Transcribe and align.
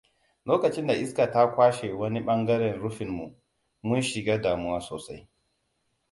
Lokacin 0.45 0.87
da 0.87 0.93
iska 0.93 1.31
ta 1.31 1.47
kwashe 1.55 1.93
wani 1.93 2.19
ɓangaren 2.25 2.79
rufinmu 2.81 3.35
mun 3.83 4.01
shiga 4.01 4.37
damuwa 4.37 4.79
sosai. 4.81 5.29